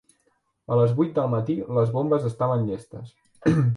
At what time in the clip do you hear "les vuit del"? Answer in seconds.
0.79-1.29